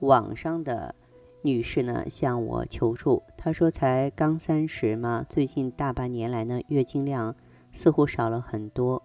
[0.00, 0.94] 网上的
[1.42, 7.34] 女士呢向我求助，她说才刚三十嘛，最近大半年来呢月经量
[7.72, 9.02] 似乎少了很多，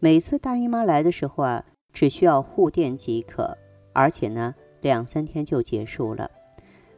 [0.00, 3.56] 每次大姨妈来的时候啊，只需要护垫即可，
[3.92, 6.30] 而且呢两三天就结束了。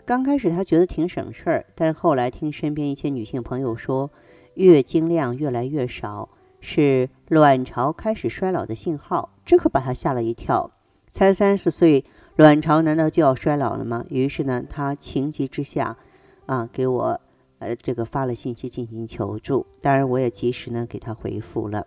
[0.04, 4.10] 刚开始她觉得挺省事儿，但后来听身边一些女性朋友说，
[4.54, 6.28] 月经量越来越少
[6.60, 10.70] 是卵巢开始衰老的信号，这可把她吓了一跳。
[11.12, 12.04] 才三十岁。
[12.40, 14.06] 卵巢难道就要衰老了吗？
[14.08, 15.98] 于是呢，她情急之下，
[16.46, 17.20] 啊，给我，
[17.58, 19.66] 呃，这个发了信息进行求助。
[19.82, 21.86] 当然，我也及时呢给她回复了。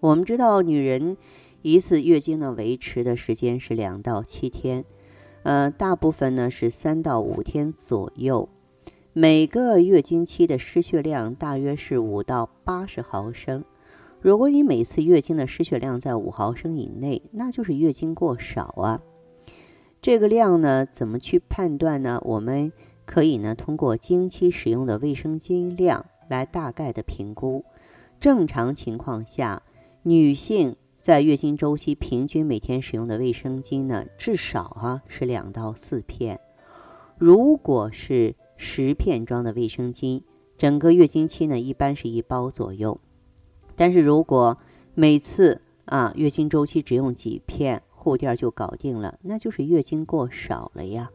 [0.00, 1.16] 我们知道，女人
[1.62, 4.84] 一次月经呢维持的时间是两到七天，
[5.42, 8.50] 呃，大部分呢是三到五天左右。
[9.14, 13.64] 每个月经期的失血量大约是五到八十毫升。
[14.20, 19.00] 如果你每次月经的失血量在五毫升以内，那就是月经过少啊。
[20.02, 22.20] 这个量呢，怎么去判断呢？
[22.24, 22.72] 我们
[23.04, 27.64] 可以呢，通过经期使用的卫生巾量来大概的评估。
[28.18, 29.62] 正常情况下，
[30.02, 36.40] 女性在月经周期平均每天使用的卫生巾呢，至少哈是两到四片。
[37.16, 40.22] 如果是十片装的卫生巾，
[40.58, 42.98] 整个月经期呢，一般是一包左右。
[43.76, 44.58] 但是如果
[44.94, 51.10] 每次啊月经周期只用几片，护垫就搞定了，那就是月经过少了呀。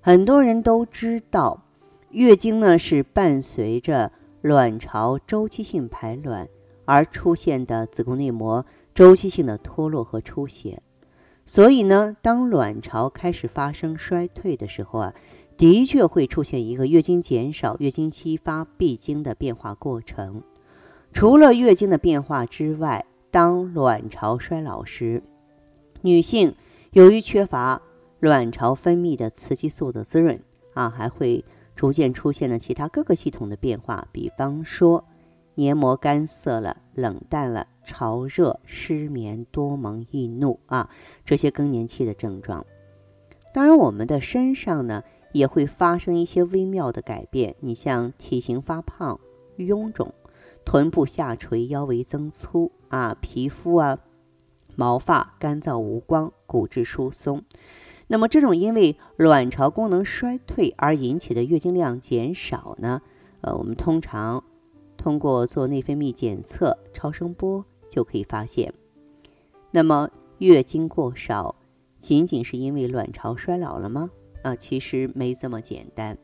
[0.00, 1.64] 很多人都知道，
[2.10, 4.12] 月经呢是伴随着
[4.42, 6.48] 卵巢周期性排卵
[6.84, 10.80] 而出现的子宫内膜周期性的脱落和出血。
[11.44, 15.14] 所以呢，当卵巢开始发生衰退的时候啊，
[15.56, 20.42] 的确会出现一个月经减少、月经期发闭经的变化过程。
[21.12, 25.22] 除了月经的变化之外，当卵巢衰老时，
[26.04, 26.54] 女性
[26.90, 27.80] 由于缺乏
[28.20, 30.38] 卵巢分泌的雌激素的滋润
[30.74, 31.42] 啊，还会
[31.74, 35.02] 逐渐出现了其他各个系统的变化，比方说
[35.54, 40.90] 黏膜干涩了、冷淡了、潮热、失眠、多梦易怒啊，
[41.24, 42.66] 这些更年期的症状。
[43.54, 49.18] 当然，我们的身上呢也会发生一些微妙的改变，你像体型发胖、
[49.56, 50.12] 臃肿、
[50.66, 53.98] 臀部下垂、腰围增粗啊，皮肤啊。
[54.76, 57.42] 毛发干燥无光，骨质疏松。
[58.06, 63.00] 那么，这种因为卵巢功能衰退而引起的月经量减少呢？
[63.40, 64.44] 呃，我们通常
[64.96, 68.72] 通过做内分泌检测、超声波就可以发现。
[69.70, 71.56] 那么，月经过少
[71.98, 74.10] 仅仅是因为卵巢衰老了吗？
[74.42, 76.18] 啊，其实没这么简单。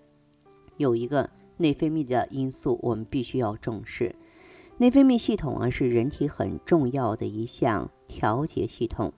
[0.76, 4.14] 有一个内分泌的因素，我们必须要重视。
[4.76, 9.12] 内分泌系统啊，是人体很重要的一项调节系统。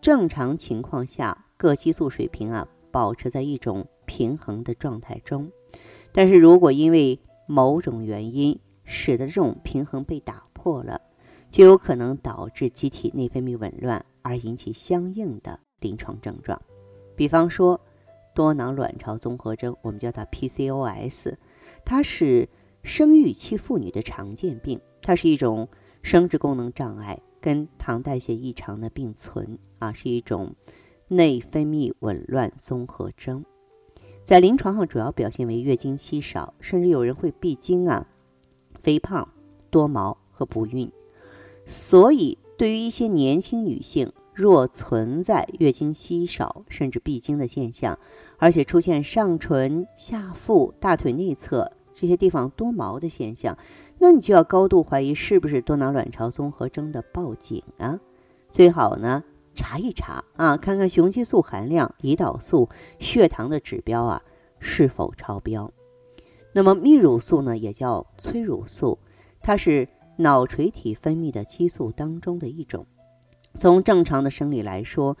[0.00, 5.48] 正常情况下，各激素水平啊保持在一种平衡的状态中。
[6.10, 11.00] 但是如果因为某种原因使得这种平衡被打破了，
[11.52, 16.60] 就有可能导致机体内分泌紊乱，而引起相应的临床症状。
[17.14, 17.80] 比方说，
[18.34, 21.36] 多囊卵巢综合征，我们叫它 PCOS，
[21.84, 22.48] 它是
[22.82, 24.80] 生育期妇女的常见病。
[25.00, 25.68] 它是一种
[26.02, 30.54] 生殖功能障碍，跟糖代谢异常的并存啊，是一种
[31.08, 33.44] 内分泌紊乱综合征。
[34.24, 38.06] 在临床上主要表现为月经稀少，甚至有人会闭经啊、
[38.80, 39.28] 肥胖、
[39.68, 40.90] 多毛和不孕。
[41.66, 47.98] 所以，对于一些年轻女性，若存在月经稀少甚至闭经的现象，
[48.38, 53.56] 而且出现上唇、下腹、大腿内侧这些地方多毛的现象。
[53.98, 58.00] 那你就要高度怀疑是不是多囊卵巢综合征的报警啊？
[58.50, 59.24] 最好呢
[59.54, 62.68] 查一查啊，看看雄激素含量、胰岛素、
[62.98, 64.22] 血糖的指标啊
[64.58, 65.70] 是否超标。
[66.52, 68.98] 那么泌乳素呢，也叫催乳素，
[69.40, 72.86] 它是脑垂体分泌的激素当中的一种。
[73.54, 75.16] 从正常的生理来说，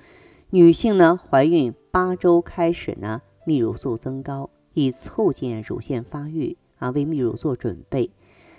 [0.50, 8.10] 女性呢怀孕八周开始呢，泌乳素增高，以促进乳腺发育啊，为泌乳做准备。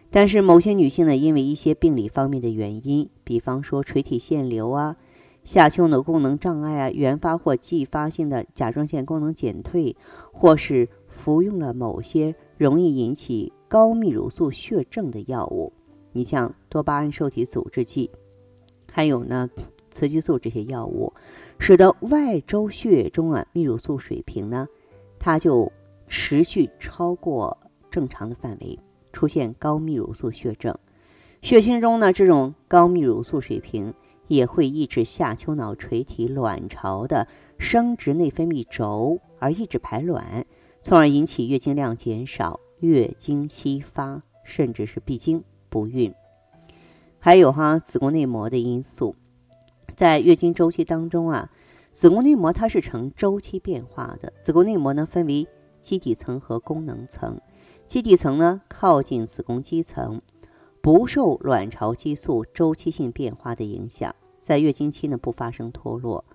[0.09, 4.95] 但是某些女性呢，因为一些病理方面的原因，比方说垂体腺瘤啊、
[5.43, 9.97] 下丘脑功能障碍啊、原发或继发性的甲状腺功能减退，
[10.31, 15.73] 或是服用了某些容易引起高泌乳素血症的药物，
[16.11, 18.11] 你像多巴胺受体阻滞剂，
[18.91, 19.49] 还有呢
[19.89, 21.11] 雌激素这些药物，
[21.57, 24.67] 使得外周血液中啊泌乳素水平呢，
[25.17, 25.71] 它就
[26.07, 27.57] 持续超过
[27.93, 28.79] 正常的范围，
[29.13, 30.75] 出现高泌乳素血症。
[31.43, 33.93] 血清中呢这种高泌乳素水平。
[34.29, 37.27] 也会抑制下丘脑垂体卵巢的
[37.59, 40.45] 生殖内分泌轴，而抑制排卵，
[40.81, 46.11] 从而引起月经量减少、月经稀发，甚至是闭经不孕。
[47.19, 49.13] 还有哈子宫内膜的因素，
[49.93, 51.51] 在月经周期当中啊，
[51.91, 54.31] 子宫内膜它是呈周期变化的。
[54.41, 55.45] 子宫内膜呢分为
[55.81, 57.39] 基底层和功能层，
[57.87, 60.21] 基底层呢靠近子宫肌层。
[60.81, 66.25] 不受卵巢激素周期性变化的影响，在月经期呢不发生脱落。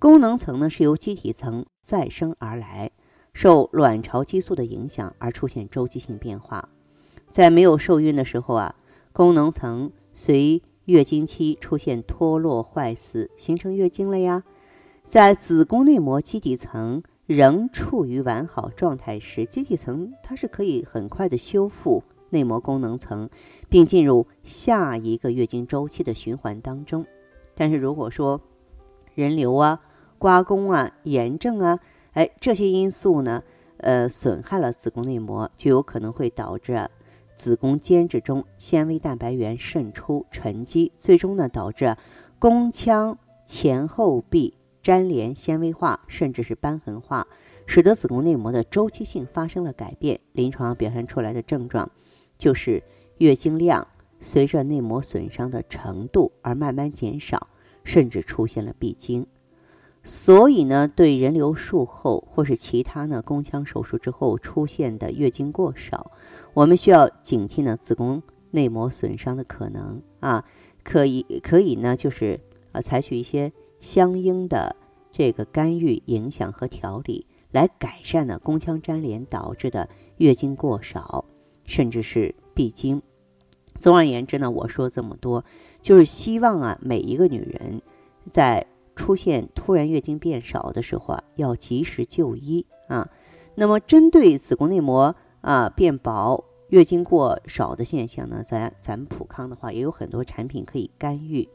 [0.00, 2.90] 功能层呢是由基体层再生而来，
[3.32, 6.68] 受卵巢激素的影响而出现周期性变化。
[7.30, 8.74] 在没有受孕的时候啊，
[9.12, 14.42] 功能层随月经期出现脱落坏死，形成月经了呀。
[15.04, 22.02] 在子宫内膜基底层仍处于完好状态时，基体层它是可以很快的修复。
[22.30, 23.28] 内膜功能层，
[23.68, 27.04] 并进入下一个月经周期的循环当中。
[27.54, 28.40] 但是如果说
[29.14, 29.82] 人流啊、
[30.18, 31.78] 刮宫啊、炎症啊，
[32.12, 33.42] 哎，这些因素呢，
[33.76, 36.88] 呃，损害了子宫内膜，就有可能会导致
[37.36, 41.94] 子宫间质中纤维蛋白原渗出沉积，最终呢导致
[42.38, 47.26] 宫腔前后壁粘连纤维化，甚至是瘢痕化，
[47.66, 50.20] 使得子宫内膜的周期性发生了改变。
[50.32, 51.90] 临床表现出来的症状。
[52.38, 52.82] 就是
[53.18, 53.86] 月经量
[54.18, 57.46] 随着内膜损伤的程度而慢慢减少，
[57.84, 59.24] 甚至出现了闭经。
[60.02, 66.10] 所以呢，对人流术后或是其他呢宫腔手术之后出现的月经过少，
[66.52, 68.20] 我们需要警惕呢子宫
[68.50, 70.44] 内膜损伤的可能啊，
[70.82, 72.40] 可以可以呢就是
[72.72, 73.52] 呃采取一些
[73.82, 74.74] 相应的
[75.12, 81.26] 这个干预、影响和调理，来改善呢宫腔粘连导致的月经过少。
[81.64, 83.00] 甚至是闭经。
[83.76, 85.44] 总而言之呢，我说这么多，
[85.80, 87.80] 就是希望啊，每一个女人
[88.32, 93.08] 在出现突然月经变少的时候啊，要及时就医啊。
[93.54, 101.48] 那么，针对子宫内膜啊变薄、月经过少的现象呢，咱咱们普康的话也有很多产品可以干预。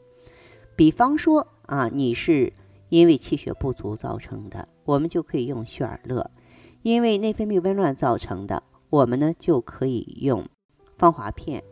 [0.78, 2.52] 比方说啊，你是
[2.88, 6.30] 因为气血不足造成的，我们就可以用血尔乐；
[6.82, 8.62] 因为内分泌紊乱造成的。
[8.88, 10.46] 我们呢就可以用
[10.96, 11.64] 芳华片。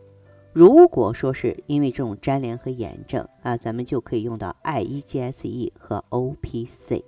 [0.51, 7.01] 如果说是因为这种粘连和炎症啊，咱们就可以用到 IEGSE 和 OPC。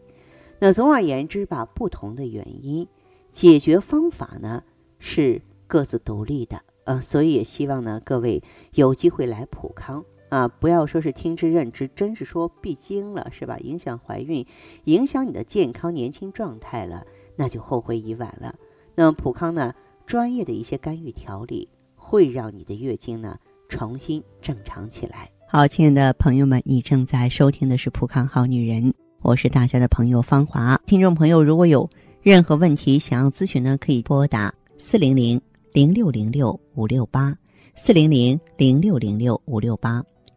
[0.60, 2.88] 那总而言之吧，不同的原因，
[3.34, 4.64] 解决方法呢
[5.00, 7.02] 是各自独立的啊。
[7.02, 8.42] 所以也希望呢各位
[8.72, 13.58] 有机会来普康啊，不要说是听之任之，真是说闭经了是吧？
[13.60, 14.46] 影响怀孕，
[14.86, 17.06] 影响你的健康年轻状态了，
[17.36, 18.56] 那就后悔已晚了。
[18.96, 19.74] 那么普康呢？
[20.06, 23.38] 专业的一些干预调理会让你的月经呢
[23.68, 25.30] 重新正常起来。
[25.48, 28.84] 好，亲爱的朋友们，你正在收听的是《普康好女人》，
[29.22, 30.76] 我是大家的朋友芳华。
[30.88, 31.88] 听众朋友，如果有
[32.24, 35.40] 任何问题想要咨询呢，可以拨打四零零
[35.74, 37.36] 零六零六五六八
[37.76, 40.04] 四零零零六零六五六八，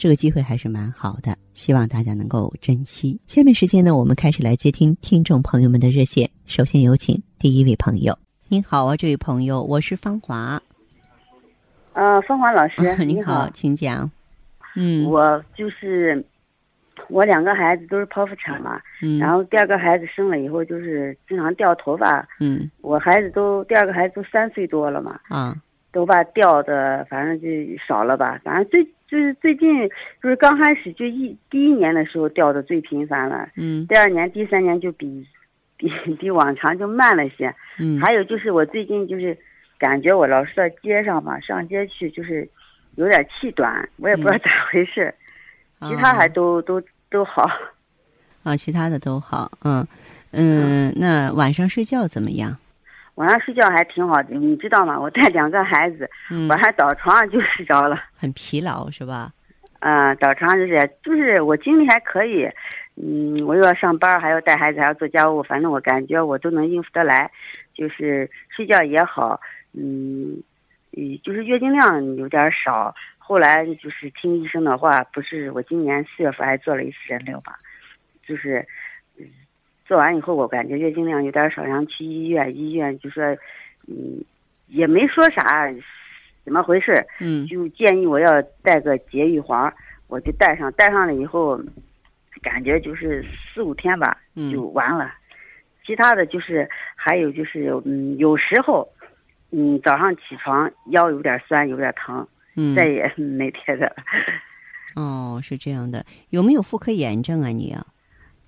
[0.00, 3.20] 这个机会还是蛮好的，希望大家能够珍惜。
[3.26, 6.26] 下面时间呢，我们开始来接听听众朋友们的热线。
[6.46, 8.18] 首先有请第一位朋友。
[8.48, 10.58] 您好啊，这位朋友，我是芳华。
[11.92, 14.10] 呃，芳华老师，你好，请讲。
[14.74, 16.24] 嗯，我就是
[17.10, 25.54] 我两个孩子都是剖腹产嘛，嗯，然后第二个孩子生了以后就是经常掉头发，嗯，我孩子都第二个孩子都三岁多了嘛，啊，
[25.92, 27.46] 头发掉的反正就
[27.86, 29.88] 少了吧，反正最就是最近
[30.22, 35.26] 就是刚开始就一第一年的时候掉的最频繁了，嗯，第二年、第三年就比
[35.76, 35.90] 比
[36.20, 39.36] 比往常就慢了些，嗯，还有就是我最近就是。
[39.80, 42.46] 感觉我老是在街上嘛，上街去就是
[42.96, 45.14] 有点气短，我也不知道咋回事，
[45.80, 47.50] 其他还都都都好。
[48.42, 49.86] 啊，其他的都好，嗯
[50.32, 52.58] 嗯，那晚上睡觉怎么样？
[53.20, 54.98] 晚上睡觉还挺好的，你知道吗？
[54.98, 58.02] 我带两个孩子，嗯，晚上倒床上就睡着了。
[58.16, 59.30] 很疲劳是吧？
[59.80, 62.48] 嗯，倒床上就是就是我精力还可以，
[62.96, 67.30] 嗯，我又要上班，还要带孩子，还要做家务，反正我感觉我都能应付得来，
[67.74, 69.38] 就是睡觉也好，
[69.74, 70.42] 嗯，
[70.96, 72.94] 嗯，就是月经量有点少。
[73.18, 77.58] 后来就是听医生的话，不是我今年四月份还做了一次人流吧，
[78.26, 78.66] 就是。
[79.90, 83.24] 做完以后，我感觉月经量有点少，然后去医院，医院就说，
[83.88, 84.22] 嗯，
[84.68, 85.68] 也没说啥，
[86.44, 87.04] 怎么回事？
[87.20, 89.74] 嗯，就建议我要带个节育环，
[90.06, 91.60] 我就带上，带上了以后，
[92.40, 94.16] 感觉就是四五天吧，
[94.52, 95.12] 就完了。
[95.84, 98.88] 其他的就是还有就是，嗯，有时候，
[99.50, 103.92] 嗯，早上起床腰有点酸，有点疼，嗯， 再也没别的。
[104.94, 107.48] 哦，是这样的，有没有妇科炎症啊？
[107.48, 107.84] 你啊？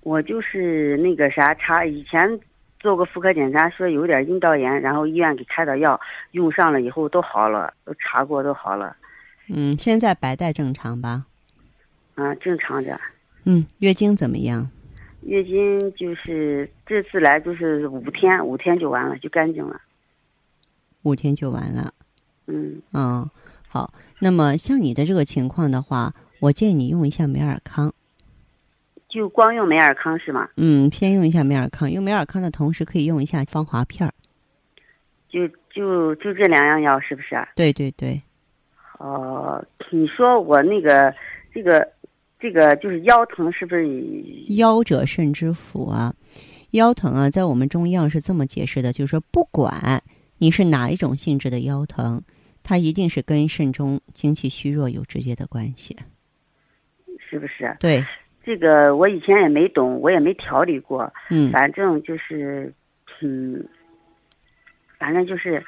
[0.03, 2.39] 我就是那个啥查，以前
[2.79, 5.99] 做过妇科检查，说有点阴道炎，然后医院给开的药，
[6.31, 8.95] 用上了以后都好了，都查过都好了。
[9.47, 11.25] 嗯，现在白带正常吧？
[12.15, 12.99] 啊，正常的。
[13.45, 14.69] 嗯，月经怎么样？
[15.21, 19.79] 月经就是这次来就是五天，五天就完了，就干净了。
[21.03, 21.93] 五天就完了。
[22.47, 22.81] 嗯。
[22.91, 23.29] 嗯，
[23.69, 23.93] 好。
[24.19, 27.93] 那么像你的这个情况的话，我建议你用一下美尔康。
[29.13, 30.49] 就光用美尔康是吗？
[30.57, 34.11] 嗯，先用一下美尔康，用美尔康的同时可以用一下芳华片儿。
[35.29, 37.35] 就就就这两样药是不是？
[37.55, 38.19] 对对对。
[38.97, 41.13] 哦，你说我那个
[41.53, 41.87] 这个
[42.39, 43.87] 这个就是腰疼，是不是？
[44.55, 46.15] 腰者肾之府啊，
[46.71, 50.01] 腰疼啊，在我们中药是这么解释的，就是说不管
[50.39, 52.23] 你是哪一种性质的腰疼，
[52.63, 55.95] 它一定是跟肾中精气虚弱有直接的关系。
[57.29, 57.75] 是不是？
[57.79, 58.03] 对。
[58.43, 61.11] 这个我以前也没懂，我也没调理过。
[61.29, 62.73] 嗯，反正就是，
[63.21, 63.63] 嗯，
[64.99, 65.63] 反正就是，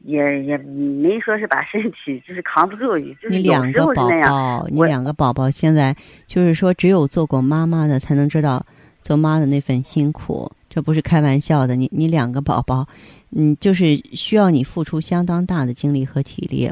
[0.00, 8.64] 也也没说是把身体 就是扛不住，就是你两个宝宝，你两个宝宝现在就是说，只有做过妈妈的才能知道
[9.00, 11.74] 做妈的那份辛苦，这不是开玩笑的。
[11.74, 12.86] 你你两个宝宝，
[13.34, 16.70] 嗯，就是需要你付出相当大的精力和体力，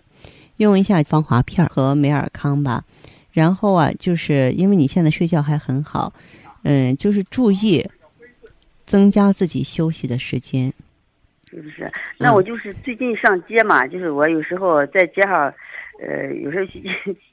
[0.58, 2.84] 用一下芳华片和美尔康吧。
[3.32, 6.12] 然后啊，就是因为你现在睡觉还很好，
[6.64, 7.84] 嗯，就是注意
[8.84, 10.72] 增加自己休息的时间，
[11.50, 11.90] 是不是？
[12.18, 15.52] 那我就是最近上街嘛，就是我有时候在街上，
[16.02, 16.82] 呃，有时候去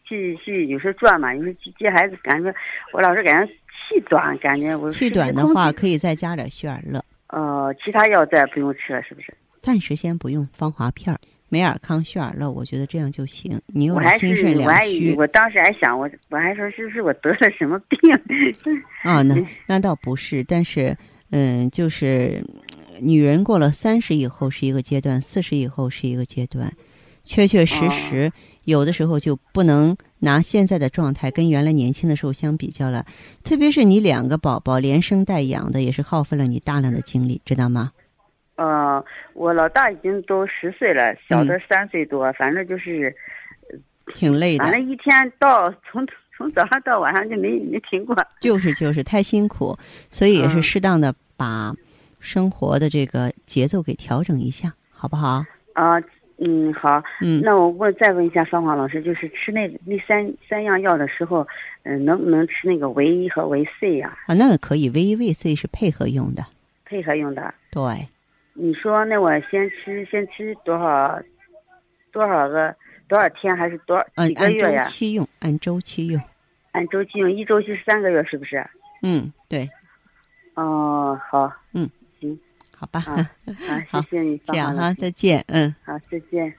[0.07, 2.53] 去 去，有时候转嘛，有时候去接孩子，感觉
[2.93, 3.53] 我老是感觉
[3.89, 7.03] 气短，感觉我气短的话，可以再加点血尔乐。
[7.29, 9.33] 呃，其他药再不用吃了，是不是？
[9.59, 11.19] 暂时先不用芳华片儿。
[11.49, 13.59] 美尔康、血尔乐，我觉得这样就行。
[13.67, 17.99] 你又心肾两虚，我当时还想，我我还说是不是我得了什么病？
[19.03, 19.35] 啊，那
[19.65, 20.95] 那倒不是，但是，
[21.29, 22.43] 嗯，就是
[22.99, 26.71] 女人过了三十以后是一个阶段，四十以后是一个阶段，
[27.23, 28.31] 确确实实
[28.65, 33.05] 有的时候就不能拿现在的状态跟原来年轻的时候相比较了。
[33.43, 37.91] 特别是你两个宝宝连生带养的，也是耗费了你大量的精力，知道吗？
[38.57, 43.15] 呃，我老大已经都十岁了，小的三岁多，反正就是，
[44.15, 44.63] 挺累的。
[44.63, 48.15] 反正一天到从从早上到晚上就没没停过。
[48.41, 49.77] 就是就是太辛苦，
[50.09, 51.71] 所以也是适当的把
[52.19, 55.45] 生活的这个节奏给调整一下，好不好？
[55.73, 56.01] 啊，
[56.37, 57.03] 嗯，好。
[57.21, 61.47] 嗯，那我问再问一下芳华老师，就是吃那那三三样药的时候，
[61.83, 64.17] 嗯，能不能吃那个维 E 和维 C 呀？
[64.25, 66.43] 啊，那个可以，维 E、维 C 是配合用的。
[66.85, 67.53] 配合用的。
[67.69, 68.07] 对。
[68.59, 71.21] 你说那我先吃先吃多少
[72.11, 72.75] 多少个
[73.07, 74.81] 多少天还是多少几个月呀？
[74.81, 76.21] 按周期用，按周期用，
[76.71, 78.67] 按周期用，一周期三个月，是不是？
[79.03, 79.69] 嗯，对。
[80.55, 81.87] 哦，好，嗯，
[82.19, 82.37] 行，
[82.75, 83.15] 好吧，好，
[84.01, 86.51] 谢谢你，这样哈，再见，嗯，好，再见。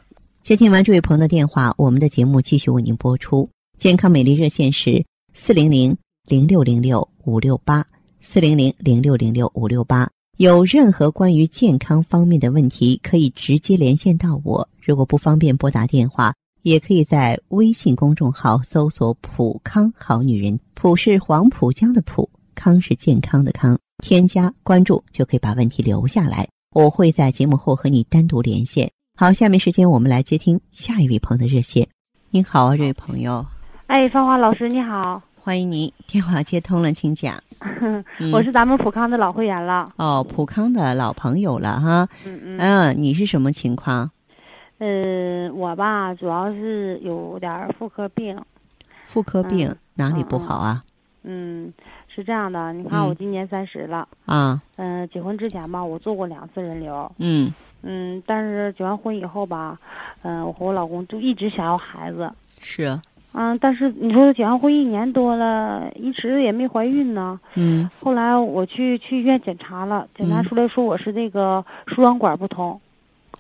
[0.43, 3.51] 接听完这位朋友的电话，我们的节目继续为您播出。
[3.77, 7.85] 健康美丽热线是四零零零六零六五六八
[8.21, 10.09] 四零零零六零六五六八。
[10.39, 14.69] 有任何关于健康方面的问题，可以直接连线到我。
[14.81, 23.77] 如果不方便拨打电话，也可以在微信公众号搜索“普康好女人”，普是黄浦江的浦，康是健康的康。
[24.01, 28.89] 添加关注就可以把问题留下来，我会在节目后和你单独连线。
[29.19, 31.89] 好，下面时间我们来接听下一位朋友的热线。
[32.31, 33.45] 您好啊，这位朋友。
[33.89, 35.21] 哎，芳华老师你好。
[35.49, 37.35] 欢迎您，电话接通了，请讲。
[38.35, 39.91] 我是咱们普康的老会员了。
[39.97, 42.07] 哦，普康的老朋友了哈。
[42.27, 42.59] 嗯嗯。
[42.59, 44.11] 嗯，你是什么情况？
[44.77, 48.39] 嗯，我吧，主要是有点妇科病。
[49.07, 50.83] 妇科病哪里不好啊？
[51.23, 51.73] 嗯，
[52.15, 54.07] 是这样的，你看我今年三十了。
[54.27, 54.61] 啊。
[54.77, 57.11] 嗯，结婚之前吧，我做过两次人流。
[57.17, 57.51] 嗯。
[57.81, 59.79] 嗯，但是结完婚以后吧，
[60.25, 62.31] 嗯、我和我老公就一直想要孩子。
[62.61, 63.01] 是，
[63.41, 67.39] 嗯，但是你说结完婚一年多了，一直也没怀孕呢。
[67.55, 72.81] 嗯后来我去去医院检查了，检查出来说我是这个输卵管不通。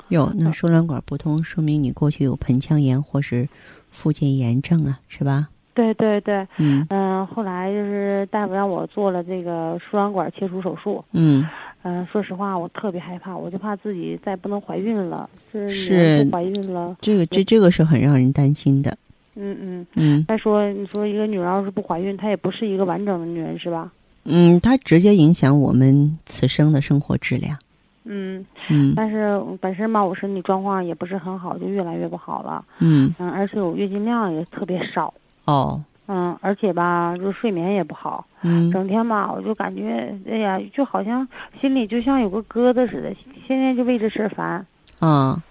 [0.06, 3.48] 有那输卵管不通，说明你过去有盆腔炎或是
[3.90, 5.48] 附件炎症啊，是吧？
[5.74, 11.04] 对对对，嗯嗯、后来就是大夫让我做了这个输卵管切除手术。
[11.12, 11.44] 嗯，
[11.82, 15.28] 嗯、说实话，我特别害怕，我就怕自己再不能怀孕了。
[15.52, 18.96] 这是怀孕了，这个这这个是很让人担心的。
[19.38, 19.86] 嗯嗯。
[19.94, 23.90] 嗯再说，你说一个女人要是不怀孕，她也不是一个完整的女人，是吧？
[24.24, 27.56] 嗯，它直接影响我们此生的生活质量。
[28.04, 32.64] 嗯，嗯但是本身吧，我身体状况也不是很好，就越来越不好了。
[32.80, 35.12] 嗯嗯，而且我月经量也特别少。
[35.44, 41.28] 哦嗯，而且吧，就睡眠也不好，嗯整天吧，我就感觉，哎呀，就好像
[41.60, 43.14] 心里就像有个疙瘩似的，
[43.46, 44.64] 天天就为这事儿烦。
[45.00, 45.42] 啊嗯，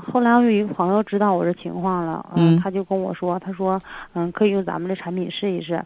[0.00, 3.80] 后来我有一个朋友知道我这情况了，嗯他就跟我说，他说，
[4.14, 5.82] 嗯，可以用咱们这产品试一试。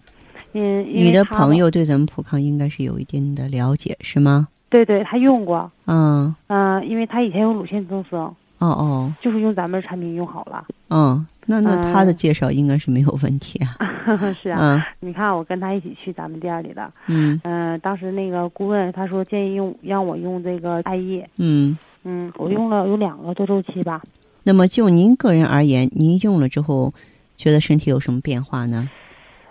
[0.52, 4.48] 嗯，你的朋友对咱们普康应该是有一定的了解，是吗？
[4.68, 8.20] 对对，他用过，嗯嗯，因为他以前有乳腺增生，
[8.58, 10.64] 哦哦就是用咱们这产品用好了。
[10.90, 13.76] 嗯，那那他的嗯介绍应该是没有问题啊。
[14.40, 21.76] 是啊，嗯你看我跟他一起去咱们店里的，嗯嗯、当时那个顾问他说建议用让我用这个艾叶，嗯。
[22.04, 24.02] 嗯，我用了有两个多周期吧。
[24.44, 26.92] 那么就您个人而言，您用了之后，
[27.36, 28.88] 觉得身体有什么变化呢？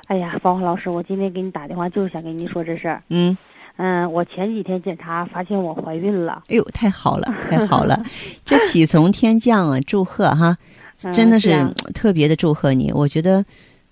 [0.08, 3.02] 哎呀，芳华老师，我今天给你打电话就是想跟您说这事儿。
[3.08, 3.38] 嗯，
[3.78, 7.98] 嗯，我前几天检查发现我怀孕了，哎呦，太好了， 太好了，
[8.44, 9.80] 这喜从天降啊！
[9.88, 10.58] 祝贺哈，
[11.04, 12.92] 嗯真的是特别的祝贺你。
[12.92, 13.46] 我觉得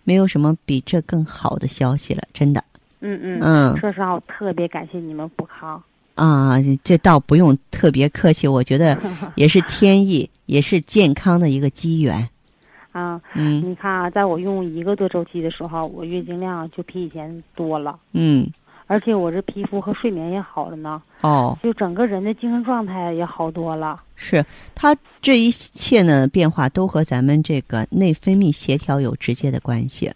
[0.03, 2.61] 没有什么比这更好的消息了，真的。
[2.99, 3.39] 嗯嗯。
[3.41, 5.81] 嗯说实话，我特别感谢你们普康。
[6.19, 8.99] 啊，这倒不用特别客气，我觉得
[9.35, 12.27] 也是天意，也是健康的一个机缘。
[12.91, 18.49] 啊，嗯你看啊，在我用一个多周期的时候，我月经量就比以前多了，嗯，
[18.87, 23.97] 而且我这皮肤和睡眠也好了呢，哦，就整个人的精神状态也好多了。
[24.15, 24.43] 是
[24.75, 30.11] 它这一切呢变化都和咱们这个内分泌协调有直接的关系。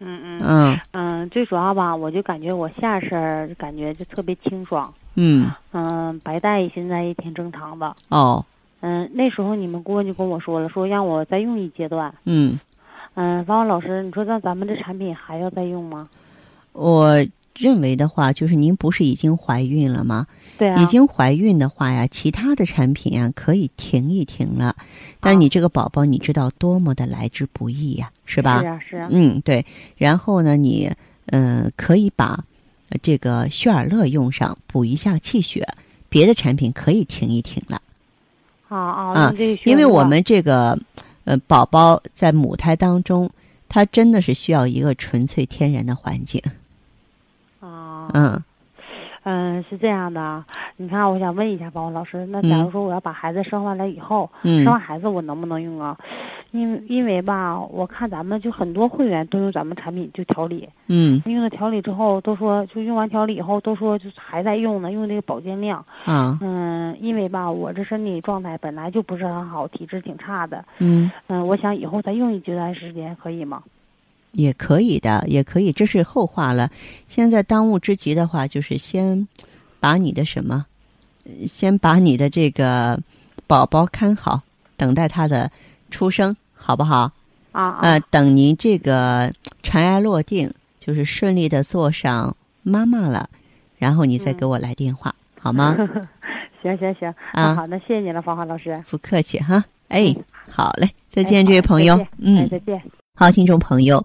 [0.00, 4.92] 嗯嗯嗯嗯，最主要吧，我就感觉我下身儿感觉就特别清爽。
[5.14, 7.94] 嗯，嗯，白带现在也挺正常的。
[8.08, 8.44] 哦，
[8.80, 12.12] 嗯，那时候你们顾问就跟我说了，说让我再用一阶段。
[12.24, 12.58] 嗯。
[13.14, 16.08] 嗯，王老师，你说那咱们这产品还要再用吗？
[16.72, 17.14] 我
[17.56, 20.26] 认为的话，就是您不是已经怀孕了吗？
[20.58, 24.76] 对啊，已经怀孕的话呀，其他的产品啊可以停一停了。
[25.20, 28.60] 但你这个宝宝，你知道多么的来之不易呀，是吧？
[28.60, 29.08] 是啊是啊。
[29.10, 29.64] 嗯，对。
[29.96, 30.90] 然后呢，你
[31.26, 32.44] 嗯、呃可以把
[32.88, 35.66] 呃这个血尔乐用上，补一下气血。
[36.12, 37.80] 别的产品可以停一停了，
[38.66, 38.76] 啊
[39.14, 39.34] 啊，
[39.64, 40.76] 因为我们这个
[41.22, 43.30] 呃宝宝在母胎当中，
[43.68, 46.42] 他真的是需要一个纯粹天然的环境。
[48.00, 48.42] 啊，嗯
[49.22, 50.44] 嗯，是这样的啊。
[50.76, 55.96] 你看，我想问一下王老师，那假如说我要把孩子生完了以后，嗯生完孩子我能不能用啊？
[56.52, 65.84] 因为因为吧，我看咱们就很多会员都用咱们产品就调理，嗯用了调理之后都说，就用完调理以后都说就是还在用呢，用这个保健量。
[66.06, 70.64] 啊嗯，因为吧，我这身体状态本来就不是很好，体质挺差的。
[70.78, 71.10] 嗯。
[71.28, 73.62] 嗯，我想以后再用一阶段时间，可以吗？
[74.32, 76.70] 也可以的，也可以，这是后话了。
[77.08, 79.26] 现在当务之急的话，就是先
[79.80, 80.66] 把你的什么，
[81.24, 82.98] 呃先把你的这个
[83.46, 84.42] 宝宝看好，
[84.76, 85.50] 等待他的
[85.90, 87.10] 出生，好不好？
[87.52, 93.28] 啊啊，呃，等您这个尘埃落定，就是顺利的做上妈妈了，
[93.78, 95.76] 然后你再给我来电话，好吗？
[96.62, 98.80] 行行行，啊好，那谢谢你了，芳华老师。
[98.88, 99.64] 不客气哈。
[99.88, 102.06] 哎嗯，好嘞，再哎见，好这位朋友。
[102.18, 102.80] 嗯哎，，再见。
[103.16, 104.04] 好，听众朋友，